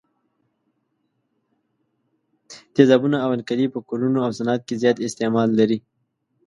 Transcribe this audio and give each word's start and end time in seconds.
تیزابونه 2.73 3.17
او 3.25 3.31
القلي 3.37 3.67
په 3.73 3.79
کورونو 3.89 4.19
او 4.25 4.31
صنعت 4.37 4.61
کې 4.67 4.75
زیات 4.81 4.97
استعمال 5.07 5.49
لري. 5.59 5.77